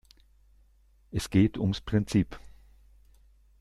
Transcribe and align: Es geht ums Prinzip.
Es 1.11 1.29
geht 1.29 1.59
ums 1.59 1.79
Prinzip. 1.81 2.39